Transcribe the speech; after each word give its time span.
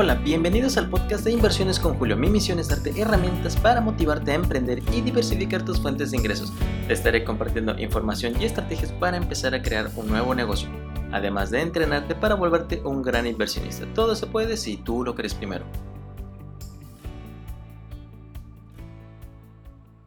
Hola, 0.00 0.14
bienvenidos 0.14 0.76
al 0.76 0.88
podcast 0.88 1.24
de 1.24 1.32
Inversiones 1.32 1.80
con 1.80 1.98
Julio. 1.98 2.16
Mi 2.16 2.30
misión 2.30 2.60
es 2.60 2.68
darte 2.68 2.92
herramientas 3.00 3.56
para 3.56 3.80
motivarte 3.80 4.30
a 4.30 4.36
emprender 4.36 4.80
y 4.92 5.00
diversificar 5.00 5.64
tus 5.64 5.80
fuentes 5.80 6.12
de 6.12 6.18
ingresos. 6.18 6.52
Te 6.86 6.92
estaré 6.92 7.24
compartiendo 7.24 7.76
información 7.80 8.40
y 8.40 8.44
estrategias 8.44 8.92
para 8.92 9.16
empezar 9.16 9.56
a 9.56 9.60
crear 9.60 9.90
un 9.96 10.06
nuevo 10.06 10.36
negocio, 10.36 10.68
además 11.10 11.50
de 11.50 11.62
entrenarte 11.62 12.14
para 12.14 12.36
volverte 12.36 12.80
un 12.84 13.02
gran 13.02 13.26
inversionista. 13.26 13.92
Todo 13.92 14.14
se 14.14 14.28
puede 14.28 14.56
si 14.56 14.76
tú 14.76 15.02
lo 15.02 15.16
crees 15.16 15.34
primero. 15.34 15.64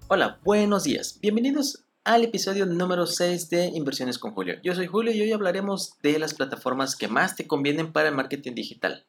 Hola, 0.07 0.39
buenos 0.45 0.85
días. 0.85 1.19
Bienvenidos 1.21 1.83
al 2.05 2.23
episodio 2.23 2.65
número 2.65 3.05
6 3.07 3.49
de 3.49 3.65
Inversiones 3.65 4.19
con 4.19 4.31
Julio. 4.31 4.55
Yo 4.63 4.73
soy 4.73 4.87
Julio 4.87 5.13
y 5.13 5.19
hoy 5.19 5.33
hablaremos 5.33 5.97
de 6.01 6.17
las 6.17 6.33
plataformas 6.33 6.95
que 6.95 7.09
más 7.09 7.35
te 7.35 7.45
convienen 7.45 7.91
para 7.91 8.07
el 8.07 8.15
marketing 8.15 8.53
digital. 8.55 9.05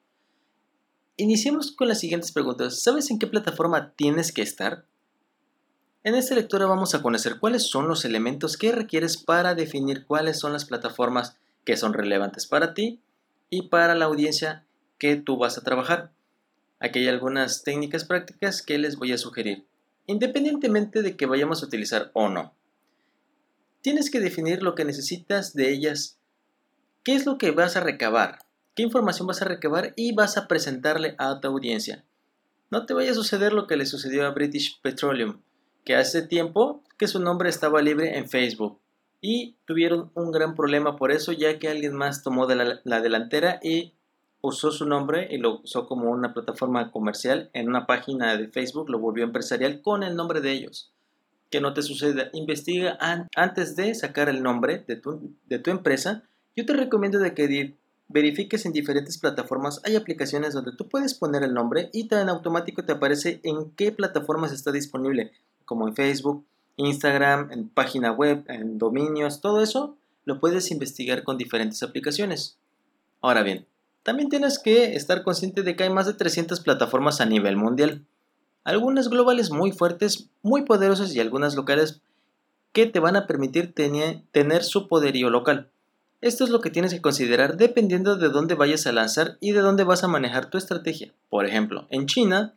Iniciemos 1.22 1.70
con 1.70 1.86
las 1.86 2.00
siguientes 2.00 2.32
preguntas. 2.32 2.82
¿Sabes 2.82 3.08
en 3.12 3.20
qué 3.20 3.28
plataforma 3.28 3.92
tienes 3.94 4.32
que 4.32 4.42
estar? 4.42 4.86
En 6.02 6.16
esta 6.16 6.34
lectura 6.34 6.66
vamos 6.66 6.96
a 6.96 7.00
conocer 7.00 7.38
cuáles 7.38 7.62
son 7.62 7.86
los 7.86 8.04
elementos 8.04 8.56
que 8.56 8.72
requieres 8.72 9.18
para 9.18 9.54
definir 9.54 10.04
cuáles 10.04 10.40
son 10.40 10.52
las 10.52 10.64
plataformas 10.64 11.36
que 11.64 11.76
son 11.76 11.92
relevantes 11.92 12.46
para 12.46 12.74
ti 12.74 13.00
y 13.50 13.68
para 13.68 13.94
la 13.94 14.06
audiencia 14.06 14.66
que 14.98 15.14
tú 15.14 15.36
vas 15.36 15.56
a 15.56 15.62
trabajar. 15.62 16.10
Aquí 16.80 16.98
hay 16.98 17.06
algunas 17.06 17.62
técnicas 17.62 18.04
prácticas 18.04 18.60
que 18.60 18.78
les 18.78 18.96
voy 18.96 19.12
a 19.12 19.18
sugerir, 19.18 19.64
independientemente 20.08 21.02
de 21.02 21.16
que 21.16 21.26
vayamos 21.26 21.62
a 21.62 21.66
utilizar 21.66 22.10
o 22.14 22.30
no. 22.30 22.52
Tienes 23.80 24.10
que 24.10 24.18
definir 24.18 24.64
lo 24.64 24.74
que 24.74 24.84
necesitas 24.84 25.54
de 25.54 25.70
ellas, 25.70 26.18
qué 27.04 27.14
es 27.14 27.26
lo 27.26 27.38
que 27.38 27.52
vas 27.52 27.76
a 27.76 27.80
recabar, 27.80 28.40
qué 28.74 28.82
información 28.82 29.26
vas 29.26 29.42
a 29.42 29.46
recabar 29.46 29.92
y 29.96 30.14
vas 30.14 30.36
a 30.36 30.48
presentarle 30.48 31.14
a 31.18 31.40
tu 31.40 31.48
audiencia. 31.48 32.04
No 32.70 32.86
te 32.86 32.94
vaya 32.94 33.10
a 33.10 33.14
suceder 33.14 33.52
lo 33.52 33.66
que 33.66 33.76
le 33.76 33.86
sucedió 33.86 34.26
a 34.26 34.30
British 34.30 34.80
Petroleum, 34.80 35.40
que 35.84 35.94
hace 35.94 36.22
tiempo 36.22 36.82
que 36.96 37.06
su 37.06 37.20
nombre 37.20 37.48
estaba 37.48 37.82
libre 37.82 38.16
en 38.16 38.28
Facebook 38.28 38.78
y 39.22 39.54
tuvieron 39.66 40.10
un 40.14 40.32
gran 40.32 40.54
problema 40.54 40.96
por 40.96 41.12
eso 41.12 41.32
ya 41.32 41.58
que 41.58 41.68
alguien 41.68 41.94
más 41.94 42.22
tomó 42.22 42.46
de 42.46 42.80
la, 42.84 43.00
delantera 43.00 43.60
y 43.62 43.94
usó 44.40 44.72
su 44.72 44.84
nombre 44.84 45.28
y 45.30 45.38
lo 45.38 45.60
usó 45.60 45.86
como 45.86 46.10
una 46.10 46.34
plataforma 46.34 46.90
comercial 46.90 47.48
en 47.52 47.68
una 47.68 47.86
página 47.86 48.36
de 48.36 48.48
Facebook, 48.48 48.90
lo 48.90 48.98
volvió 48.98 49.22
empresarial 49.22 49.80
con 49.80 50.02
el 50.02 50.16
nombre 50.16 50.40
de 50.40 50.50
ellos. 50.50 50.92
Que 51.50 51.60
no 51.60 51.72
te 51.72 51.82
suceda, 51.82 52.30
investiga 52.32 52.98
antes 53.36 53.76
de 53.76 53.94
sacar 53.94 54.28
el 54.28 54.42
nombre 54.42 54.82
de 54.88 54.96
tu, 54.96 55.36
de 55.46 55.58
tu 55.60 55.70
empresa. 55.70 56.24
Yo 56.56 56.66
te 56.66 56.72
recomiendo 56.72 57.20
de 57.20 57.34
que 57.34 57.46
verifiques 58.08 58.66
en 58.66 58.72
diferentes 58.72 59.18
plataformas, 59.18 59.80
hay 59.84 59.96
aplicaciones 59.96 60.52
donde 60.52 60.72
tú 60.72 60.88
puedes 60.88 61.14
poner 61.14 61.42
el 61.42 61.54
nombre 61.54 61.90
y 61.92 62.08
en 62.12 62.28
automático 62.28 62.84
te 62.84 62.92
aparece 62.92 63.40
en 63.42 63.70
qué 63.70 63.92
plataformas 63.92 64.52
está 64.52 64.72
disponible, 64.72 65.32
como 65.64 65.88
en 65.88 65.94
Facebook, 65.94 66.44
Instagram, 66.76 67.50
en 67.52 67.68
página 67.68 68.12
web, 68.12 68.44
en 68.48 68.78
dominios, 68.78 69.40
todo 69.40 69.62
eso 69.62 69.96
lo 70.24 70.40
puedes 70.40 70.70
investigar 70.70 71.24
con 71.24 71.38
diferentes 71.38 71.82
aplicaciones. 71.82 72.58
Ahora 73.20 73.42
bien, 73.42 73.66
también 74.02 74.28
tienes 74.28 74.58
que 74.58 74.94
estar 74.96 75.22
consciente 75.22 75.62
de 75.62 75.76
que 75.76 75.84
hay 75.84 75.90
más 75.90 76.06
de 76.06 76.14
300 76.14 76.60
plataformas 76.60 77.20
a 77.20 77.26
nivel 77.26 77.56
mundial. 77.56 78.04
Algunas 78.64 79.08
globales 79.08 79.50
muy 79.50 79.72
fuertes, 79.72 80.28
muy 80.42 80.62
poderosas 80.62 81.14
y 81.14 81.20
algunas 81.20 81.54
locales 81.54 82.00
que 82.72 82.86
te 82.86 83.00
van 83.00 83.16
a 83.16 83.26
permitir 83.26 83.74
tener 83.74 84.64
su 84.64 84.88
poderío 84.88 85.30
local. 85.30 85.70
Esto 86.22 86.44
es 86.44 86.50
lo 86.50 86.60
que 86.60 86.70
tienes 86.70 86.94
que 86.94 87.02
considerar 87.02 87.56
dependiendo 87.56 88.14
de 88.14 88.28
dónde 88.28 88.54
vayas 88.54 88.86
a 88.86 88.92
lanzar 88.92 89.38
y 89.40 89.50
de 89.50 89.58
dónde 89.58 89.82
vas 89.82 90.04
a 90.04 90.08
manejar 90.08 90.48
tu 90.50 90.56
estrategia. 90.56 91.12
Por 91.28 91.46
ejemplo, 91.46 91.88
en 91.90 92.06
China, 92.06 92.54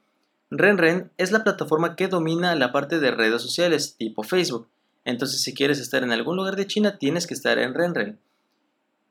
RenRen 0.52 1.12
es 1.18 1.32
la 1.32 1.44
plataforma 1.44 1.96
que 1.96 2.08
domina 2.08 2.54
la 2.54 2.72
parte 2.72 3.00
de 3.00 3.09
redes 3.09 3.42
sociales 3.42 3.96
tipo 3.98 4.22
Facebook. 4.22 4.68
Entonces, 5.04 5.42
si 5.42 5.56
quieres 5.56 5.80
estar 5.80 6.04
en 6.04 6.12
algún 6.12 6.38
lugar 6.38 6.56
de 6.56 6.68
China, 6.68 7.00
tienes 7.00 7.25
que 7.25 7.34
estar 7.34 7.58
en 7.58 7.74
RenRen. 7.74 8.20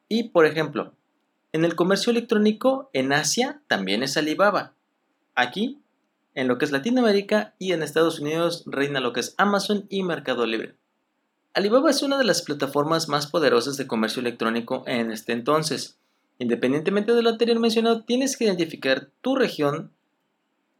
Y, 0.09 0.29
por 0.29 0.47
ejemplo, 0.47 0.93
en 1.53 1.65
el 1.65 1.75
comercio 1.75 2.13
electrónico 2.13 2.91
en 2.93 3.13
Asia 3.13 3.61
también 3.67 4.05
es 4.05 4.17
Alibaba. 4.17 4.75
Aquí, 5.35 5.81
en 6.35 6.47
lo 6.47 6.59
que 6.59 6.65
es 6.65 6.71
Latinoamérica 6.71 7.55
y 7.59 7.73
en 7.73 7.83
Estados 7.83 8.21
Unidos, 8.21 8.63
reina 8.67 9.01
lo 9.01 9.13
que 9.13 9.19
es 9.19 9.35
Amazon 9.37 9.87
y 9.89 10.05
Mercado 10.05 10.47
Libre. 10.47 10.77
Alibaba 11.55 11.89
es 11.89 12.03
una 12.03 12.19
de 12.19 12.25
las 12.25 12.43
plataformas 12.43 13.09
más 13.09 13.29
poderosas 13.29 13.77
de 13.77 13.87
comercio 13.87 14.19
electrónico 14.19 14.83
en 14.89 15.13
este 15.13 15.33
entonces. 15.33 15.97
Independientemente 16.41 17.15
de 17.15 17.23
lo 17.23 17.31
anterior 17.31 17.61
mencionado, 17.61 18.03
tienes 18.03 18.37
que 18.37 18.47
identificar 18.47 19.11
tu 19.21 19.37
región, 19.37 19.93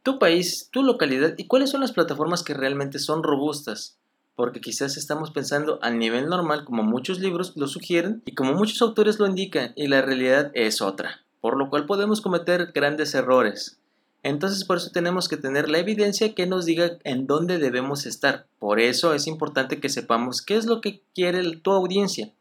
tu 0.03 0.19
país, 0.19 0.67
tu 0.71 0.83
localidad 0.83 1.35
y 1.37 1.47
cuáles 1.47 1.69
son 1.69 1.79
las 1.79 1.93
plataformas 1.93 2.43
que 2.43 2.53
realmente 2.53 2.99
son 2.99 3.23
robustas. 3.23 3.97
Porque 4.35 4.59
quizás 4.59 4.97
estamos 4.97 5.31
pensando 5.31 5.79
a 5.81 5.91
nivel 5.91 6.27
normal 6.27 6.65
como 6.65 6.83
muchos 6.83 7.21
libros 7.21 7.53
lo 7.55 7.67
sugieren 7.67 8.21
y 8.25 8.35
como 8.35 8.53
muchos 8.53 8.81
autores 8.81 9.17
lo 9.17 9.27
indican 9.27 9.71
y 9.77 9.87
la 9.87 10.01
realidad 10.01 10.51
es 10.55 10.81
otra. 10.81 11.23
Por 11.39 11.57
lo 11.57 11.69
cual 11.69 11.85
podemos 11.85 12.19
cometer 12.19 12.73
grandes 12.75 13.15
errores. 13.15 13.79
Entonces 14.25 14.65
por 14.65 14.77
eso 14.77 14.89
tenemos 14.89 15.27
que 15.27 15.37
tener 15.37 15.69
la 15.69 15.77
evidencia 15.77 16.33
que 16.33 16.47
nos 16.47 16.65
diga 16.65 16.97
en 17.03 17.27
dónde 17.27 17.59
debemos 17.59 18.07
estar. 18.07 18.47
Por 18.57 18.79
eso 18.79 19.13
es 19.13 19.27
importante 19.27 19.79
que 19.79 19.87
sepamos 19.87 20.41
qué 20.41 20.55
es 20.57 20.65
lo 20.65 20.81
que 20.81 21.03
quiere 21.13 21.43
tu 21.57 21.71
audiencia. 21.71 22.33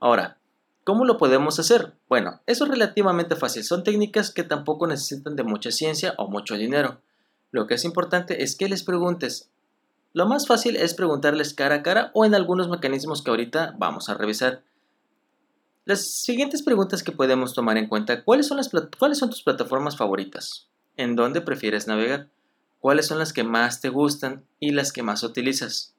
Ahora, 0.00 0.38
¿cómo 0.82 1.04
lo 1.04 1.18
podemos 1.18 1.58
hacer? 1.58 1.92
Bueno, 2.08 2.40
eso 2.46 2.64
es 2.64 2.70
relativamente 2.70 3.36
fácil. 3.36 3.64
Son 3.64 3.84
técnicas 3.84 4.30
que 4.30 4.44
tampoco 4.44 4.86
necesitan 4.86 5.36
de 5.36 5.42
mucha 5.42 5.70
ciencia 5.70 6.14
o 6.16 6.26
mucho 6.26 6.54
dinero. 6.54 7.02
Lo 7.50 7.66
que 7.66 7.74
es 7.74 7.84
importante 7.84 8.42
es 8.42 8.56
que 8.56 8.70
les 8.70 8.82
preguntes. 8.82 9.50
Lo 10.14 10.26
más 10.26 10.46
fácil 10.46 10.74
es 10.74 10.94
preguntarles 10.94 11.52
cara 11.52 11.74
a 11.74 11.82
cara 11.82 12.12
o 12.14 12.24
en 12.24 12.34
algunos 12.34 12.70
mecanismos 12.70 13.20
que 13.20 13.28
ahorita 13.28 13.74
vamos 13.76 14.08
a 14.08 14.14
revisar. 14.14 14.62
Las 15.84 16.00
siguientes 16.22 16.62
preguntas 16.62 17.02
que 17.02 17.12
podemos 17.12 17.52
tomar 17.52 17.76
en 17.76 17.88
cuenta, 17.88 18.24
¿cuáles 18.24 18.46
son, 18.46 18.56
las, 18.56 18.70
¿cuáles 18.98 19.18
son 19.18 19.28
tus 19.28 19.42
plataformas 19.42 19.98
favoritas? 19.98 20.69
En 21.00 21.16
dónde 21.16 21.40
prefieres 21.40 21.86
navegar, 21.86 22.28
cuáles 22.78 23.06
son 23.06 23.18
las 23.18 23.32
que 23.32 23.44
más 23.44 23.80
te 23.80 23.88
gustan 23.88 24.44
y 24.58 24.72
las 24.72 24.92
que 24.92 25.02
más 25.02 25.22
utilizas. 25.22 25.94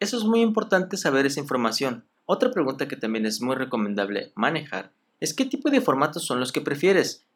Eso 0.00 0.16
es 0.16 0.24
muy 0.24 0.40
importante 0.40 0.96
saber 0.96 1.26
esa 1.26 1.40
información. 1.40 2.04
Otra 2.24 2.50
pregunta 2.50 2.88
que 2.88 2.96
también 2.96 3.26
es 3.26 3.42
muy 3.42 3.54
recomendable 3.54 4.32
manejar 4.34 4.92
es 5.20 5.34
qué 5.34 5.44
tipo 5.44 5.68
de 5.70 5.82
formatos 5.82 6.24
son 6.24 6.40
los 6.40 6.52
que 6.52 6.62
prefieres. 6.62 7.26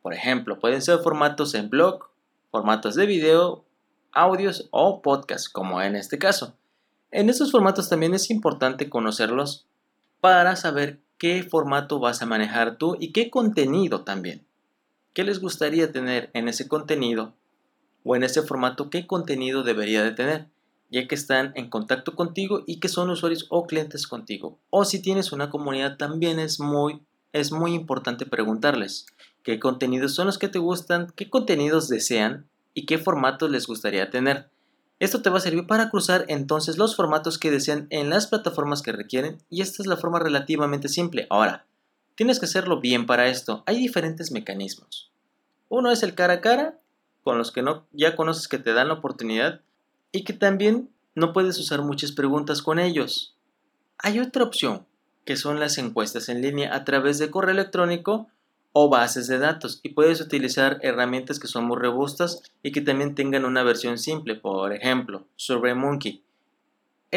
Por 0.00 0.14
ejemplo, 0.14 0.58
pueden 0.58 0.80
ser 0.80 1.00
formatos 1.00 1.54
en 1.54 1.68
blog, 1.68 2.08
formatos 2.50 2.94
de 2.94 3.04
video, 3.04 3.64
audios 4.12 4.68
o 4.70 5.02
podcast, 5.02 5.52
como 5.52 5.82
en 5.82 5.96
este 5.96 6.18
caso. 6.18 6.56
En 7.10 7.28
estos 7.28 7.52
formatos 7.52 7.90
también 7.90 8.14
es 8.14 8.30
importante 8.30 8.88
conocerlos 8.88 9.66
para 10.20 10.56
saber 10.56 11.00
qué 11.18 11.42
formato 11.42 12.00
vas 12.00 12.22
a 12.22 12.26
manejar 12.26 12.78
tú 12.78 12.96
y 12.98 13.12
qué 13.12 13.30
contenido 13.30 14.04
también 14.04 14.46
qué 15.14 15.24
les 15.24 15.40
gustaría 15.40 15.92
tener 15.92 16.30
en 16.34 16.48
ese 16.48 16.68
contenido 16.68 17.34
o 18.04 18.16
en 18.16 18.24
ese 18.24 18.42
formato, 18.42 18.90
qué 18.90 19.06
contenido 19.06 19.62
debería 19.62 20.02
de 20.02 20.10
tener, 20.10 20.48
ya 20.90 21.08
que 21.08 21.14
están 21.14 21.52
en 21.54 21.70
contacto 21.70 22.14
contigo 22.14 22.64
y 22.66 22.80
que 22.80 22.88
son 22.88 23.08
usuarios 23.08 23.46
o 23.48 23.66
clientes 23.66 24.06
contigo. 24.06 24.58
O 24.68 24.84
si 24.84 25.00
tienes 25.00 25.32
una 25.32 25.48
comunidad, 25.48 25.96
también 25.96 26.38
es 26.38 26.60
muy, 26.60 27.00
es 27.32 27.50
muy 27.50 27.72
importante 27.72 28.26
preguntarles 28.26 29.06
qué 29.42 29.58
contenidos 29.58 30.14
son 30.14 30.26
los 30.26 30.38
que 30.38 30.48
te 30.48 30.58
gustan, 30.58 31.12
qué 31.16 31.30
contenidos 31.30 31.88
desean 31.88 32.46
y 32.74 32.84
qué 32.84 32.98
formatos 32.98 33.50
les 33.50 33.66
gustaría 33.66 34.10
tener. 34.10 34.50
Esto 35.00 35.22
te 35.22 35.30
va 35.30 35.38
a 35.38 35.40
servir 35.40 35.66
para 35.66 35.90
cruzar 35.90 36.24
entonces 36.28 36.76
los 36.76 36.94
formatos 36.94 37.38
que 37.38 37.50
desean 37.50 37.86
en 37.90 38.10
las 38.10 38.26
plataformas 38.26 38.82
que 38.82 38.92
requieren 38.92 39.38
y 39.48 39.62
esta 39.62 39.82
es 39.82 39.86
la 39.86 39.96
forma 39.96 40.18
relativamente 40.18 40.88
simple. 40.88 41.26
Ahora, 41.30 41.66
Tienes 42.14 42.38
que 42.38 42.46
hacerlo 42.46 42.80
bien 42.80 43.06
para 43.06 43.28
esto. 43.28 43.62
Hay 43.66 43.76
diferentes 43.76 44.30
mecanismos. 44.30 45.10
Uno 45.68 45.90
es 45.90 46.02
el 46.02 46.14
cara 46.14 46.34
a 46.34 46.40
cara, 46.40 46.78
con 47.22 47.38
los 47.38 47.50
que 47.50 47.62
no, 47.62 47.86
ya 47.92 48.16
conoces 48.16 48.48
que 48.48 48.58
te 48.58 48.72
dan 48.72 48.88
la 48.88 48.94
oportunidad 48.94 49.60
y 50.12 50.24
que 50.24 50.32
también 50.32 50.90
no 51.14 51.32
puedes 51.32 51.58
usar 51.58 51.82
muchas 51.82 52.12
preguntas 52.12 52.62
con 52.62 52.78
ellos. 52.78 53.36
Hay 53.98 54.20
otra 54.20 54.44
opción, 54.44 54.86
que 55.24 55.36
son 55.36 55.58
las 55.58 55.78
encuestas 55.78 56.28
en 56.28 56.42
línea 56.42 56.74
a 56.74 56.84
través 56.84 57.18
de 57.18 57.30
correo 57.30 57.54
electrónico 57.54 58.28
o 58.72 58.88
bases 58.88 59.28
de 59.28 59.38
datos 59.38 59.80
y 59.82 59.90
puedes 59.90 60.20
utilizar 60.20 60.78
herramientas 60.82 61.38
que 61.38 61.46
son 61.46 61.64
muy 61.64 61.76
robustas 61.76 62.42
y 62.62 62.72
que 62.72 62.80
también 62.80 63.14
tengan 63.14 63.44
una 63.44 63.62
versión 63.62 63.98
simple, 63.98 64.34
por 64.34 64.72
ejemplo, 64.72 65.26
SurveyMonkey 65.36 66.23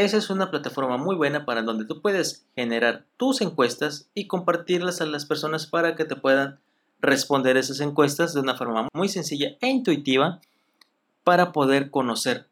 esa 0.03 0.17
es 0.17 0.29
una 0.29 0.51
plataforma 0.51 0.97
muy 0.97 1.15
buena 1.15 1.43
para 1.43 1.63
donde 1.63 1.85
tú 1.85 2.01
puedes 2.01 2.45
generar 2.55 3.05
tus 3.17 3.41
encuestas 3.41 4.09
y 4.13 4.27
compartirlas 4.27 5.01
a 5.01 5.07
las 5.07 5.25
personas 5.25 5.65
para 5.65 5.95
que 5.95 6.05
te 6.05 6.15
puedan 6.15 6.59
responder 7.01 7.57
esas 7.57 7.79
encuestas 7.79 8.35
de 8.35 8.41
una 8.41 8.55
forma 8.55 8.87
muy 8.93 9.09
sencilla 9.09 9.57
e 9.59 9.69
intuitiva 9.69 10.39
para 11.23 11.51
poder 11.51 11.89
conocer 11.89 12.45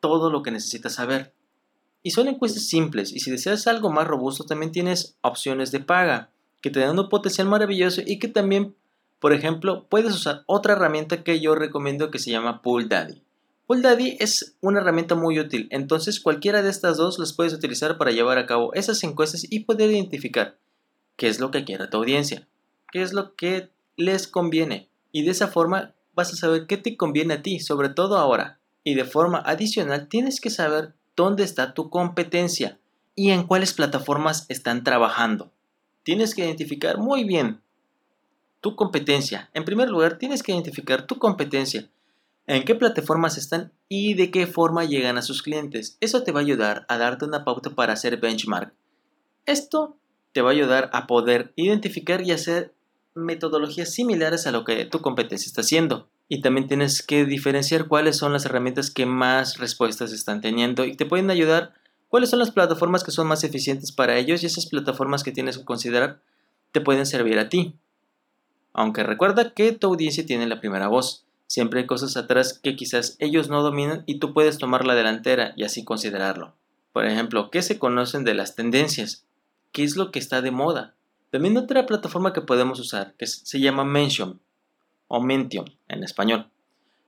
todo 0.00 0.30
lo 0.30 0.42
que 0.42 0.50
necesitas 0.50 0.94
saber. 0.94 1.34
Y 2.02 2.12
son 2.12 2.28
encuestas 2.28 2.62
simples 2.62 3.12
y 3.12 3.20
si 3.20 3.30
deseas 3.30 3.66
algo 3.66 3.90
más 3.90 4.06
robusto 4.06 4.44
también 4.44 4.72
tienes 4.72 5.18
opciones 5.20 5.70
de 5.70 5.80
paga 5.80 6.30
que 6.62 6.70
te 6.70 6.80
dan 6.80 6.98
un 6.98 7.10
potencial 7.10 7.46
maravilloso 7.46 8.00
y 8.06 8.18
que 8.18 8.28
también 8.28 8.74
Por 9.18 9.32
ejemplo, 9.32 9.86
puedes 9.88 10.14
usar 10.14 10.44
otra 10.46 10.74
herramienta 10.74 11.24
que 11.24 11.40
yo 11.40 11.56
recomiendo 11.56 12.10
que 12.10 12.20
se 12.20 12.30
llama 12.30 12.62
Pool 12.62 12.88
Daddy. 12.88 13.20
Pool 13.68 13.82
Daddy 13.82 14.16
es 14.18 14.56
una 14.62 14.80
herramienta 14.80 15.14
muy 15.14 15.38
útil, 15.38 15.68
entonces 15.70 16.20
cualquiera 16.20 16.62
de 16.62 16.70
estas 16.70 16.96
dos 16.96 17.18
las 17.18 17.34
puedes 17.34 17.52
utilizar 17.52 17.98
para 17.98 18.12
llevar 18.12 18.38
a 18.38 18.46
cabo 18.46 18.72
esas 18.72 19.04
encuestas 19.04 19.44
y 19.50 19.64
poder 19.64 19.90
identificar 19.90 20.56
qué 21.16 21.28
es 21.28 21.38
lo 21.38 21.50
que 21.50 21.66
quiere 21.66 21.86
tu 21.86 21.98
audiencia, 21.98 22.48
qué 22.90 23.02
es 23.02 23.12
lo 23.12 23.36
que 23.36 23.68
les 23.94 24.26
conviene. 24.26 24.88
Y 25.12 25.22
de 25.22 25.32
esa 25.32 25.48
forma 25.48 25.92
vas 26.14 26.32
a 26.32 26.36
saber 26.36 26.66
qué 26.66 26.78
te 26.78 26.96
conviene 26.96 27.34
a 27.34 27.42
ti, 27.42 27.60
sobre 27.60 27.90
todo 27.90 28.16
ahora. 28.16 28.58
Y 28.84 28.94
de 28.94 29.04
forma 29.04 29.42
adicional 29.44 30.08
tienes 30.08 30.40
que 30.40 30.48
saber 30.48 30.94
dónde 31.14 31.44
está 31.44 31.74
tu 31.74 31.90
competencia 31.90 32.78
y 33.14 33.32
en 33.32 33.46
cuáles 33.46 33.74
plataformas 33.74 34.46
están 34.48 34.82
trabajando. 34.82 35.52
Tienes 36.04 36.34
que 36.34 36.42
identificar 36.42 36.96
muy 36.96 37.24
bien 37.24 37.60
tu 38.62 38.76
competencia. 38.76 39.50
En 39.52 39.66
primer 39.66 39.90
lugar, 39.90 40.16
tienes 40.16 40.42
que 40.42 40.52
identificar 40.52 41.06
tu 41.06 41.18
competencia 41.18 41.90
en 42.48 42.64
qué 42.64 42.74
plataformas 42.74 43.36
están 43.36 43.72
y 43.88 44.14
de 44.14 44.30
qué 44.30 44.46
forma 44.46 44.84
llegan 44.84 45.18
a 45.18 45.22
sus 45.22 45.42
clientes. 45.42 45.98
Eso 46.00 46.22
te 46.22 46.32
va 46.32 46.40
a 46.40 46.42
ayudar 46.42 46.86
a 46.88 46.96
darte 46.96 47.26
una 47.26 47.44
pauta 47.44 47.70
para 47.70 47.92
hacer 47.92 48.16
benchmark. 48.16 48.72
Esto 49.44 49.96
te 50.32 50.40
va 50.40 50.48
a 50.48 50.52
ayudar 50.52 50.88
a 50.94 51.06
poder 51.06 51.52
identificar 51.56 52.22
y 52.22 52.32
hacer 52.32 52.72
metodologías 53.14 53.92
similares 53.92 54.46
a 54.46 54.50
lo 54.50 54.64
que 54.64 54.86
tu 54.86 55.00
competencia 55.00 55.46
está 55.46 55.60
haciendo. 55.60 56.08
Y 56.26 56.40
también 56.40 56.68
tienes 56.68 57.02
que 57.02 57.26
diferenciar 57.26 57.86
cuáles 57.86 58.16
son 58.16 58.32
las 58.32 58.46
herramientas 58.46 58.90
que 58.90 59.04
más 59.04 59.58
respuestas 59.58 60.12
están 60.12 60.40
teniendo 60.40 60.86
y 60.86 60.96
te 60.96 61.04
pueden 61.04 61.30
ayudar 61.30 61.74
cuáles 62.08 62.30
son 62.30 62.38
las 62.38 62.50
plataformas 62.50 63.04
que 63.04 63.10
son 63.10 63.26
más 63.26 63.44
eficientes 63.44 63.92
para 63.92 64.16
ellos 64.16 64.42
y 64.42 64.46
esas 64.46 64.66
plataformas 64.66 65.22
que 65.22 65.32
tienes 65.32 65.58
que 65.58 65.64
considerar 65.66 66.20
te 66.72 66.80
pueden 66.80 67.04
servir 67.04 67.38
a 67.38 67.50
ti. 67.50 67.74
Aunque 68.72 69.02
recuerda 69.02 69.52
que 69.52 69.72
tu 69.72 69.88
audiencia 69.88 70.24
tiene 70.24 70.46
la 70.46 70.60
primera 70.60 70.88
voz. 70.88 71.27
Siempre 71.48 71.80
hay 71.80 71.86
cosas 71.86 72.18
atrás 72.18 72.60
que 72.62 72.76
quizás 72.76 73.16
ellos 73.20 73.48
no 73.48 73.62
dominan 73.62 74.04
y 74.06 74.18
tú 74.18 74.34
puedes 74.34 74.58
tomar 74.58 74.86
la 74.86 74.94
delantera 74.94 75.54
y 75.56 75.64
así 75.64 75.82
considerarlo. 75.82 76.54
Por 76.92 77.06
ejemplo, 77.06 77.50
¿qué 77.50 77.62
se 77.62 77.78
conocen 77.78 78.24
de 78.24 78.34
las 78.34 78.54
tendencias? 78.54 79.24
¿Qué 79.72 79.82
es 79.82 79.96
lo 79.96 80.10
que 80.10 80.18
está 80.18 80.42
de 80.42 80.50
moda? 80.50 80.94
También 81.30 81.56
otra 81.56 81.86
plataforma 81.86 82.34
que 82.34 82.42
podemos 82.42 82.78
usar 82.78 83.14
que 83.18 83.26
se 83.26 83.60
llama 83.60 83.84
Mention 83.84 84.40
o 85.08 85.22
Mention 85.22 85.70
en 85.88 86.04
español, 86.04 86.50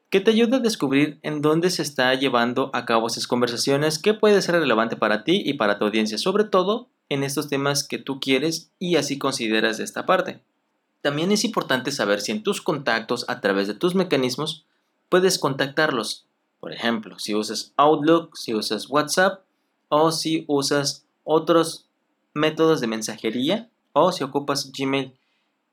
que 0.09 0.21
te 0.21 0.31
ayuda 0.31 0.57
a 0.57 0.61
descubrir 0.61 1.19
en 1.23 1.43
dónde 1.43 1.69
se 1.69 1.83
está 1.83 2.15
llevando 2.15 2.71
a 2.73 2.87
cabo 2.87 3.09
esas 3.09 3.27
conversaciones, 3.27 3.99
qué 3.99 4.15
puede 4.15 4.41
ser 4.41 4.55
relevante 4.55 4.97
para 4.97 5.23
ti 5.23 5.43
y 5.45 5.55
para 5.55 5.79
tu 5.79 5.85
audiencia, 5.85 6.17
sobre 6.17 6.45
todo 6.45 6.89
en 7.11 7.25
estos 7.25 7.49
temas 7.49 7.87
que 7.87 7.99
tú 7.99 8.21
quieres 8.21 8.71
y 8.79 8.97
así 8.97 9.19
consideras 9.19 9.77
de 9.77 9.85
esta 9.85 10.07
parte. 10.07 10.41
También 11.03 11.33
es 11.33 11.45
importante 11.45 11.93
saber 11.93 12.21
si 12.21 12.33
en 12.33 12.43
tus 12.43 12.61
contactos, 12.61 13.25
a 13.29 13.41
través 13.41 13.67
de 13.67 13.75
tus 13.75 13.95
mecanismos, 13.95 14.67
puedes 15.09 15.39
contactarlos. 15.39 16.27
Por 16.61 16.73
ejemplo, 16.73 17.19
si 17.19 17.35
usas 17.35 17.73
Outlook, 17.77 18.37
si 18.37 18.55
usas 18.55 18.89
WhatsApp 18.91 19.43
o 19.89 20.13
si 20.13 20.45
usas 20.47 21.07
otros 21.25 21.87
métodos 22.35 22.81
de 22.81 22.87
mensajería 22.87 23.69
o 23.93 24.13
si 24.13 24.25
ocupas 24.25 24.71
Gmail. 24.73 25.15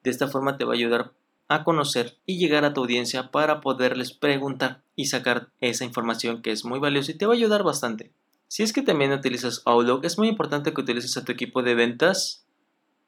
De 0.03 0.09
esta 0.09 0.27
forma 0.27 0.57
te 0.57 0.65
va 0.65 0.73
a 0.73 0.75
ayudar 0.75 1.11
a 1.49 1.63
conocer 1.63 2.17
y 2.25 2.37
llegar 2.37 2.65
a 2.65 2.73
tu 2.73 2.81
audiencia 2.81 3.31
para 3.31 3.61
poderles 3.61 4.11
preguntar 4.11 4.81
y 4.95 5.05
sacar 5.05 5.49
esa 5.61 5.85
información 5.85 6.41
que 6.41 6.51
es 6.51 6.65
muy 6.65 6.79
valiosa 6.79 7.11
y 7.11 7.15
te 7.15 7.25
va 7.25 7.33
a 7.33 7.37
ayudar 7.37 7.63
bastante. 7.63 8.11
Si 8.47 8.63
es 8.63 8.73
que 8.73 8.81
también 8.81 9.11
utilizas 9.11 9.61
Outlook, 9.65 10.05
es 10.05 10.17
muy 10.17 10.29
importante 10.29 10.73
que 10.73 10.81
utilices 10.81 11.15
a 11.17 11.25
tu 11.25 11.31
equipo 11.31 11.63
de 11.63 11.75
ventas 11.75 12.45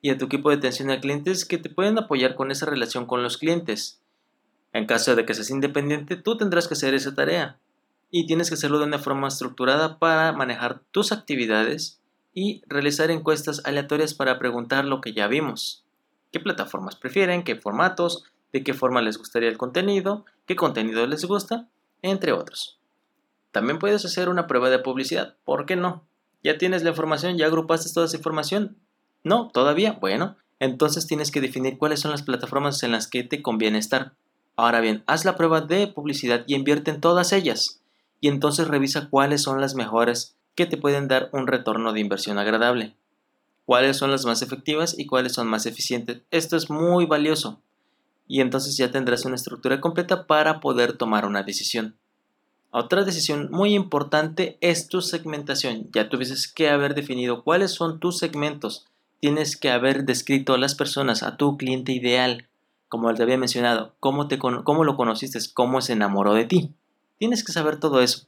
y 0.01 0.09
a 0.09 0.17
tu 0.17 0.25
equipo 0.25 0.49
de 0.49 0.57
atención 0.57 0.89
a 0.91 1.01
clientes 1.01 1.45
que 1.45 1.57
te 1.57 1.69
pueden 1.69 1.97
apoyar 1.97 2.35
con 2.35 2.51
esa 2.51 2.65
relación 2.65 3.05
con 3.05 3.23
los 3.23 3.37
clientes. 3.37 4.01
En 4.71 4.85
caso 4.85 5.15
de 5.15 5.25
que 5.25 5.33
seas 5.33 5.49
independiente, 5.49 6.15
tú 6.15 6.37
tendrás 6.37 6.67
que 6.67 6.75
hacer 6.75 6.93
esa 6.93 7.15
tarea 7.15 7.59
y 8.11 8.25
tienes 8.25 8.49
que 8.49 8.55
hacerlo 8.55 8.79
de 8.79 8.85
una 8.85 8.99
forma 8.99 9.27
estructurada 9.27 9.99
para 9.99 10.31
manejar 10.31 10.81
tus 10.91 11.11
actividades 11.11 12.01
y 12.33 12.61
realizar 12.67 13.11
encuestas 13.11 13.61
aleatorias 13.65 14.13
para 14.13 14.39
preguntar 14.39 14.85
lo 14.85 15.01
que 15.01 15.13
ya 15.13 15.27
vimos. 15.27 15.85
¿Qué 16.31 16.39
plataformas 16.39 16.95
prefieren? 16.95 17.43
¿Qué 17.43 17.55
formatos? 17.55 18.23
¿De 18.53 18.63
qué 18.63 18.73
forma 18.73 19.01
les 19.01 19.17
gustaría 19.17 19.49
el 19.49 19.57
contenido? 19.57 20.25
¿Qué 20.45 20.55
contenido 20.55 21.05
les 21.07 21.25
gusta? 21.25 21.67
Entre 22.01 22.31
otros. 22.31 22.79
También 23.51 23.79
puedes 23.79 24.05
hacer 24.05 24.29
una 24.29 24.47
prueba 24.47 24.69
de 24.69 24.79
publicidad. 24.79 25.35
¿Por 25.43 25.65
qué 25.65 25.75
no? 25.75 26.05
Ya 26.43 26.57
tienes 26.57 26.83
la 26.83 26.91
información, 26.91 27.37
ya 27.37 27.47
agrupaste 27.47 27.91
toda 27.93 28.05
esa 28.05 28.17
información, 28.17 28.77
no, 29.23 29.49
todavía. 29.49 29.97
Bueno, 29.99 30.37
entonces 30.59 31.07
tienes 31.07 31.31
que 31.31 31.41
definir 31.41 31.77
cuáles 31.77 31.99
son 31.99 32.11
las 32.11 32.23
plataformas 32.23 32.83
en 32.83 32.91
las 32.91 33.07
que 33.07 33.23
te 33.23 33.41
conviene 33.41 33.77
estar. 33.77 34.13
Ahora 34.55 34.81
bien, 34.81 35.03
haz 35.07 35.25
la 35.25 35.35
prueba 35.35 35.61
de 35.61 35.87
publicidad 35.87 36.43
y 36.47 36.55
invierte 36.55 36.91
en 36.91 37.01
todas 37.01 37.31
ellas. 37.31 37.81
Y 38.21 38.27
entonces 38.27 38.67
revisa 38.67 39.09
cuáles 39.09 39.41
son 39.41 39.61
las 39.61 39.75
mejores 39.75 40.35
que 40.55 40.65
te 40.65 40.77
pueden 40.77 41.07
dar 41.07 41.29
un 41.31 41.47
retorno 41.47 41.93
de 41.93 42.01
inversión 42.01 42.37
agradable. 42.37 42.95
Cuáles 43.65 43.97
son 43.97 44.11
las 44.11 44.25
más 44.25 44.41
efectivas 44.41 44.97
y 44.97 45.05
cuáles 45.05 45.33
son 45.33 45.47
más 45.47 45.65
eficientes. 45.65 46.21
Esto 46.31 46.57
es 46.57 46.69
muy 46.69 47.05
valioso. 47.05 47.61
Y 48.27 48.41
entonces 48.41 48.75
ya 48.75 48.91
tendrás 48.91 49.25
una 49.25 49.35
estructura 49.35 49.79
completa 49.79 50.27
para 50.27 50.59
poder 50.59 50.97
tomar 50.97 51.25
una 51.25 51.43
decisión. 51.43 51.95
Otra 52.71 53.03
decisión 53.03 53.49
muy 53.51 53.73
importante 53.73 54.57
es 54.61 54.89
tu 54.89 55.01
segmentación. 55.01 55.89
Ya 55.93 56.09
tuvieses 56.09 56.47
que 56.51 56.69
haber 56.69 56.93
definido 56.95 57.43
cuáles 57.43 57.71
son 57.71 57.99
tus 57.99 58.17
segmentos 58.17 58.88
tienes 59.19 59.57
que 59.57 59.71
haber 59.71 60.05
descrito 60.05 60.53
a 60.53 60.57
las 60.57 60.75
personas, 60.75 61.23
a 61.23 61.37
tu 61.37 61.57
cliente 61.57 61.91
ideal, 61.91 62.47
como 62.87 63.13
te 63.13 63.23
había 63.23 63.37
mencionado, 63.37 63.93
cómo, 63.99 64.27
te, 64.27 64.39
cómo 64.39 64.83
lo 64.83 64.95
conociste, 64.95 65.39
cómo 65.53 65.81
se 65.81 65.93
enamoró 65.93 66.33
de 66.33 66.45
ti. 66.45 66.71
Tienes 67.17 67.43
que 67.43 67.51
saber 67.51 67.79
todo 67.79 68.01
eso 68.01 68.27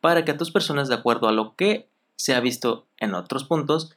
para 0.00 0.24
que 0.24 0.30
a 0.30 0.36
tus 0.36 0.52
personas, 0.52 0.88
de 0.88 0.94
acuerdo 0.94 1.26
a 1.26 1.32
lo 1.32 1.56
que 1.56 1.88
se 2.14 2.34
ha 2.34 2.40
visto 2.40 2.86
en 2.98 3.14
otros 3.14 3.44
puntos, 3.44 3.96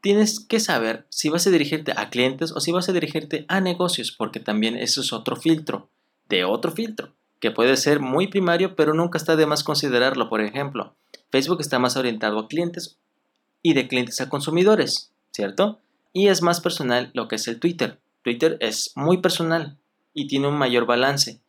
tienes 0.00 0.40
que 0.40 0.58
saber 0.58 1.06
si 1.10 1.28
vas 1.28 1.46
a 1.46 1.50
dirigirte 1.50 1.92
a 1.96 2.08
clientes 2.08 2.52
o 2.52 2.60
si 2.60 2.72
vas 2.72 2.88
a 2.88 2.92
dirigirte 2.92 3.44
a 3.48 3.60
negocios, 3.60 4.12
porque 4.12 4.40
también 4.40 4.76
eso 4.76 5.00
es 5.00 5.12
otro 5.12 5.36
filtro, 5.36 5.88
de 6.28 6.44
otro 6.44 6.72
filtro, 6.72 7.12
que 7.40 7.50
puede 7.50 7.76
ser 7.76 8.00
muy 8.00 8.26
primario, 8.28 8.74
pero 8.74 8.94
nunca 8.94 9.18
está 9.18 9.36
de 9.36 9.46
más 9.46 9.64
considerarlo. 9.64 10.28
Por 10.28 10.40
ejemplo, 10.40 10.94
Facebook 11.30 11.60
está 11.60 11.78
más 11.78 11.96
orientado 11.96 12.38
a 12.38 12.48
clientes 12.48 12.98
y 13.62 13.74
de 13.74 13.88
clientes 13.88 14.20
a 14.20 14.28
consumidores. 14.28 15.11
¿Cierto? 15.32 15.78
Y 16.12 16.28
es 16.28 16.42
más 16.42 16.60
personal 16.60 17.10
lo 17.14 17.28
que 17.28 17.36
es 17.36 17.48
el 17.48 17.58
Twitter. 17.58 17.98
Twitter 18.22 18.56
es 18.60 18.92
muy 18.94 19.18
personal 19.18 19.78
y 20.14 20.26
tiene 20.26 20.48
un 20.48 20.56
mayor 20.56 20.86
balance 20.86 21.40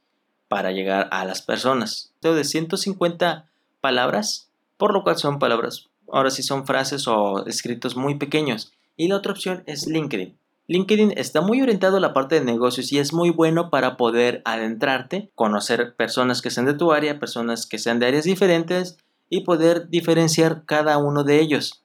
para 0.47 0.71
llegar 0.71 1.09
a 1.11 1.25
las 1.25 1.41
personas. 1.41 2.13
De 2.21 2.43
150 2.43 3.49
palabras, 3.81 4.49
por 4.77 4.93
lo 4.93 5.03
cual 5.03 5.17
son 5.17 5.39
palabras, 5.39 5.89
ahora 6.11 6.31
sí 6.31 6.43
son 6.43 6.65
frases 6.65 7.07
o 7.07 7.45
escritos 7.45 7.95
muy 7.95 8.15
pequeños. 8.15 8.71
Y 8.95 9.07
la 9.07 9.17
otra 9.17 9.33
opción 9.33 9.63
es 9.65 9.87
LinkedIn. 9.87 10.37
LinkedIn 10.67 11.13
está 11.17 11.41
muy 11.41 11.61
orientado 11.61 11.97
a 11.97 11.99
la 11.99 12.13
parte 12.13 12.35
de 12.35 12.45
negocios 12.45 12.93
y 12.93 12.99
es 12.99 13.11
muy 13.11 13.31
bueno 13.31 13.69
para 13.69 13.97
poder 13.97 14.41
adentrarte, 14.45 15.29
conocer 15.35 15.95
personas 15.95 16.41
que 16.41 16.51
sean 16.51 16.65
de 16.65 16.73
tu 16.73 16.93
área, 16.93 17.19
personas 17.19 17.65
que 17.65 17.79
sean 17.79 17.99
de 17.99 18.07
áreas 18.07 18.23
diferentes 18.23 18.97
y 19.29 19.41
poder 19.41 19.89
diferenciar 19.89 20.63
cada 20.65 20.97
uno 20.97 21.25
de 21.25 21.41
ellos 21.41 21.82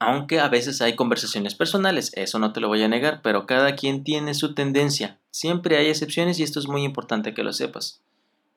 aunque 0.00 0.40
a 0.40 0.48
veces 0.48 0.80
hay 0.80 0.96
conversaciones 0.96 1.54
personales, 1.54 2.10
eso 2.14 2.38
no 2.38 2.54
te 2.54 2.60
lo 2.60 2.68
voy 2.68 2.82
a 2.82 2.88
negar, 2.88 3.20
pero 3.22 3.44
cada 3.44 3.76
quien 3.76 4.02
tiene 4.02 4.32
su 4.32 4.54
tendencia. 4.54 5.20
Siempre 5.30 5.76
hay 5.76 5.88
excepciones 5.88 6.40
y 6.40 6.42
esto 6.42 6.58
es 6.58 6.66
muy 6.66 6.84
importante 6.84 7.34
que 7.34 7.42
lo 7.42 7.52
sepas. 7.52 8.00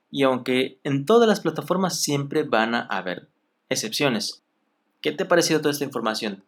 Y 0.10 0.24
aunque 0.24 0.80
en 0.86 1.06
todas 1.06 1.28
las 1.28 1.42
plataformas 1.42 2.00
siempre 2.00 2.44
van 2.44 2.76
a 2.76 2.84
haber 2.84 3.28
excepciones. 3.68 4.42
¿Qué 5.02 5.12
te 5.12 5.24
ha 5.24 5.28
parecido 5.28 5.60
toda 5.60 5.74
esta 5.74 5.84
información? 5.84 6.46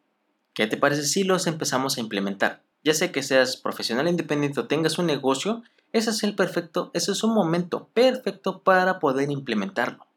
¿Qué 0.53 0.65
te 0.65 0.77
parece 0.77 1.03
si 1.03 1.25
los 1.25 1.45
empezamos 1.45 1.97
a 1.97 1.99
implementar? 1.99 2.63
Ya 2.85 2.93
sé 2.93 3.11
que 3.11 3.21
seas 3.21 3.57
profesional 3.57 4.07
independiente 4.07 4.61
o 4.61 4.67
tengas 4.67 4.97
un 4.97 5.07
negocio, 5.07 5.63
ese 5.91 6.11
es 6.11 6.23
el 6.23 6.35
perfecto, 6.35 6.91
ese 6.93 7.11
es 7.11 7.21
un 7.21 7.33
momento 7.33 7.89
perfecto 7.93 8.63
para 8.63 8.99
poder 8.99 9.29
implementarlo. 9.29 10.07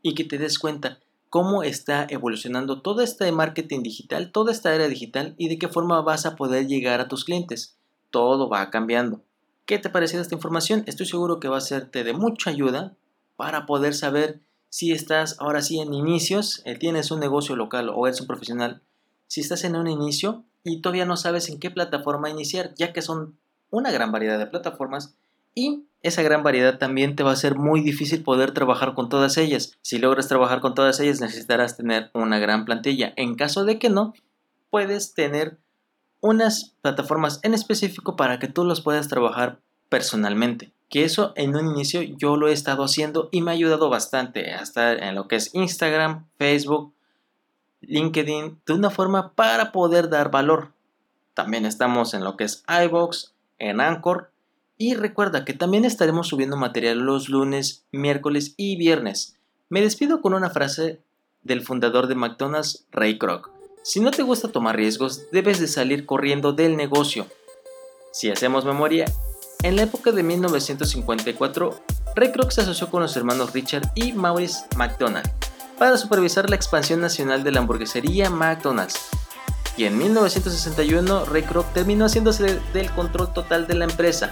Y 0.00 0.14
que 0.14 0.24
te 0.24 0.38
des 0.38 0.58
cuenta 0.58 1.00
cómo 1.32 1.62
está 1.62 2.06
evolucionando 2.10 2.82
todo 2.82 3.00
este 3.00 3.32
marketing 3.32 3.82
digital, 3.82 4.30
toda 4.32 4.52
esta 4.52 4.74
era 4.74 4.86
digital 4.86 5.34
y 5.38 5.48
de 5.48 5.58
qué 5.58 5.66
forma 5.66 5.98
vas 6.02 6.26
a 6.26 6.36
poder 6.36 6.66
llegar 6.66 7.00
a 7.00 7.08
tus 7.08 7.24
clientes. 7.24 7.78
Todo 8.10 8.50
va 8.50 8.68
cambiando. 8.68 9.22
¿Qué 9.64 9.78
te 9.78 9.88
ha 9.88 9.92
parecido 9.92 10.20
esta 10.20 10.34
información? 10.34 10.84
Estoy 10.86 11.06
seguro 11.06 11.40
que 11.40 11.48
va 11.48 11.56
a 11.56 11.62
serte 11.62 12.04
de 12.04 12.12
mucha 12.12 12.50
ayuda 12.50 12.92
para 13.36 13.64
poder 13.64 13.94
saber 13.94 14.42
si 14.68 14.92
estás 14.92 15.36
ahora 15.38 15.62
sí 15.62 15.80
en 15.80 15.94
inicios, 15.94 16.60
eh, 16.66 16.76
tienes 16.76 17.10
un 17.10 17.20
negocio 17.20 17.56
local 17.56 17.88
o 17.88 18.06
eres 18.06 18.20
un 18.20 18.26
profesional. 18.26 18.82
Si 19.26 19.40
estás 19.40 19.64
en 19.64 19.74
un 19.74 19.86
inicio 19.86 20.44
y 20.64 20.82
todavía 20.82 21.06
no 21.06 21.16
sabes 21.16 21.48
en 21.48 21.58
qué 21.58 21.70
plataforma 21.70 22.28
iniciar, 22.28 22.74
ya 22.74 22.92
que 22.92 23.00
son 23.00 23.38
una 23.70 23.90
gran 23.90 24.12
variedad 24.12 24.38
de 24.38 24.48
plataformas, 24.48 25.14
y 25.54 25.84
esa 26.02 26.22
gran 26.22 26.42
variedad 26.42 26.78
también 26.78 27.14
te 27.14 27.22
va 27.22 27.32
a 27.32 27.36
ser 27.36 27.56
muy 27.56 27.80
difícil 27.80 28.24
poder 28.24 28.52
trabajar 28.52 28.94
con 28.94 29.08
todas 29.08 29.36
ellas. 29.38 29.78
Si 29.82 29.98
logras 29.98 30.28
trabajar 30.28 30.60
con 30.60 30.74
todas 30.74 30.98
ellas 30.98 31.20
necesitarás 31.20 31.76
tener 31.76 32.10
una 32.12 32.38
gran 32.38 32.64
plantilla. 32.64 33.12
En 33.16 33.36
caso 33.36 33.64
de 33.64 33.78
que 33.78 33.88
no, 33.88 34.14
puedes 34.70 35.14
tener 35.14 35.58
unas 36.20 36.74
plataformas 36.80 37.40
en 37.42 37.54
específico 37.54 38.16
para 38.16 38.38
que 38.38 38.48
tú 38.48 38.64
los 38.64 38.80
puedas 38.80 39.08
trabajar 39.08 39.60
personalmente. 39.88 40.72
Que 40.88 41.04
eso 41.04 41.32
en 41.36 41.54
un 41.54 41.70
inicio 41.70 42.02
yo 42.02 42.36
lo 42.36 42.48
he 42.48 42.52
estado 42.52 42.84
haciendo 42.84 43.28
y 43.30 43.42
me 43.42 43.50
ha 43.50 43.54
ayudado 43.54 43.88
bastante 43.88 44.52
hasta 44.52 44.92
en 44.92 45.14
lo 45.14 45.28
que 45.28 45.36
es 45.36 45.54
Instagram, 45.54 46.26
Facebook, 46.36 46.92
LinkedIn, 47.80 48.60
de 48.66 48.72
una 48.72 48.90
forma 48.90 49.32
para 49.34 49.70
poder 49.72 50.08
dar 50.08 50.30
valor. 50.30 50.72
También 51.34 51.64
estamos 51.64 52.12
en 52.14 52.24
lo 52.24 52.36
que 52.36 52.44
es 52.44 52.64
iBox, 52.68 53.34
en 53.58 53.80
Anchor. 53.80 54.31
Y 54.78 54.94
recuerda 54.94 55.44
que 55.44 55.52
también 55.52 55.84
estaremos 55.84 56.28
subiendo 56.28 56.56
material 56.56 56.98
los 56.98 57.28
lunes, 57.28 57.84
miércoles 57.92 58.54
y 58.56 58.76
viernes. 58.76 59.36
Me 59.68 59.80
despido 59.80 60.20
con 60.20 60.34
una 60.34 60.50
frase 60.50 61.00
del 61.42 61.62
fundador 61.62 62.06
de 62.06 62.14
McDonald's, 62.14 62.86
Ray 62.90 63.18
Kroc. 63.18 63.50
Si 63.82 64.00
no 64.00 64.10
te 64.10 64.22
gusta 64.22 64.48
tomar 64.48 64.76
riesgos, 64.76 65.30
debes 65.32 65.60
de 65.60 65.66
salir 65.66 66.06
corriendo 66.06 66.52
del 66.52 66.76
negocio. 66.76 67.26
Si 68.12 68.30
hacemos 68.30 68.64
memoria, 68.64 69.06
en 69.62 69.76
la 69.76 69.82
época 69.82 70.12
de 70.12 70.22
1954, 70.22 71.84
Ray 72.14 72.32
Kroc 72.32 72.50
se 72.50 72.60
asoció 72.60 72.90
con 72.90 73.02
los 73.02 73.16
hermanos 73.16 73.52
Richard 73.52 73.90
y 73.94 74.12
Maurice 74.12 74.64
McDonald 74.76 75.28
para 75.78 75.96
supervisar 75.96 76.48
la 76.50 76.56
expansión 76.56 77.00
nacional 77.00 77.42
de 77.42 77.50
la 77.50 77.60
hamburguesería 77.60 78.30
McDonald's. 78.30 79.00
Y 79.76 79.84
en 79.84 79.96
1961, 79.96 81.24
Ray 81.24 81.42
Kroc 81.42 81.72
terminó 81.72 82.04
haciéndose 82.04 82.60
del 82.74 82.90
control 82.92 83.32
total 83.32 83.66
de 83.66 83.74
la 83.74 83.84
empresa. 83.84 84.30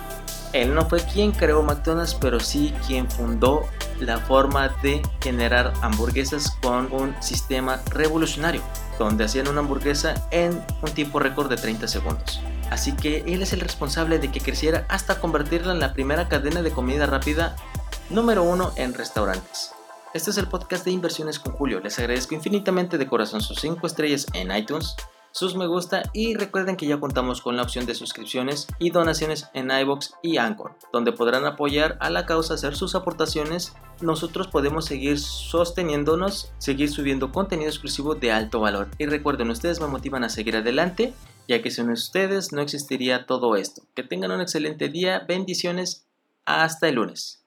Él 0.52 0.74
no 0.74 0.86
fue 0.88 1.00
quien 1.02 1.32
creó 1.32 1.62
McDonald's, 1.62 2.14
pero 2.14 2.40
sí 2.40 2.74
quien 2.86 3.10
fundó 3.10 3.62
la 4.00 4.18
forma 4.18 4.68
de 4.82 5.00
generar 5.20 5.72
hamburguesas 5.80 6.50
con 6.62 6.92
un 6.92 7.14
sistema 7.22 7.80
revolucionario, 7.90 8.62
donde 8.98 9.24
hacían 9.24 9.48
una 9.48 9.60
hamburguesa 9.60 10.14
en 10.30 10.62
un 10.82 10.90
tiempo 10.90 11.20
récord 11.20 11.48
de 11.48 11.56
30 11.56 11.88
segundos. 11.88 12.40
Así 12.70 12.92
que 12.92 13.24
él 13.26 13.42
es 13.42 13.52
el 13.52 13.60
responsable 13.60 14.18
de 14.18 14.30
que 14.30 14.40
creciera 14.40 14.84
hasta 14.88 15.20
convertirla 15.20 15.72
en 15.72 15.80
la 15.80 15.92
primera 15.92 16.28
cadena 16.28 16.62
de 16.62 16.70
comida 16.70 17.06
rápida 17.06 17.56
número 18.10 18.42
uno 18.42 18.72
en 18.76 18.94
restaurantes. 18.94 19.72
Este 20.12 20.30
es 20.30 20.38
el 20.38 20.48
podcast 20.48 20.84
de 20.84 20.90
inversiones 20.90 21.38
con 21.38 21.52
Julio. 21.52 21.80
Les 21.80 21.98
agradezco 21.98 22.34
infinitamente 22.34 22.98
de 22.98 23.06
corazón 23.06 23.40
sus 23.40 23.60
5 23.60 23.86
estrellas 23.86 24.26
en 24.34 24.50
iTunes, 24.50 24.96
sus 25.32 25.54
me 25.54 25.68
gusta 25.68 26.02
y 26.12 26.34
recuerden 26.34 26.76
que 26.76 26.86
ya 26.86 26.98
contamos 26.98 27.40
con 27.40 27.56
la 27.56 27.62
opción 27.62 27.86
de 27.86 27.94
suscripciones 27.94 28.66
y 28.80 28.90
donaciones 28.90 29.48
en 29.54 29.70
iBox 29.70 30.14
y 30.22 30.38
Anchor, 30.38 30.74
donde 30.92 31.12
podrán 31.12 31.46
apoyar 31.46 31.96
a 32.00 32.10
la 32.10 32.26
causa, 32.26 32.54
hacer 32.54 32.74
sus 32.74 32.96
aportaciones. 32.96 33.74
Nosotros 34.00 34.48
podemos 34.48 34.86
seguir 34.86 35.20
sosteniéndonos, 35.20 36.52
seguir 36.58 36.90
subiendo 36.90 37.30
contenido 37.30 37.70
exclusivo 37.70 38.16
de 38.16 38.32
alto 38.32 38.58
valor. 38.60 38.88
Y 38.98 39.06
recuerden, 39.06 39.50
ustedes 39.50 39.80
me 39.80 39.86
motivan 39.86 40.24
a 40.24 40.30
seguir 40.30 40.56
adelante, 40.56 41.14
ya 41.46 41.62
que 41.62 41.70
sin 41.70 41.90
ustedes 41.90 42.52
no 42.52 42.60
existiría 42.60 43.26
todo 43.26 43.54
esto. 43.54 43.82
Que 43.94 44.02
tengan 44.02 44.32
un 44.32 44.40
excelente 44.40 44.88
día, 44.88 45.24
bendiciones, 45.28 46.06
hasta 46.44 46.88
el 46.88 46.96
lunes. 46.96 47.39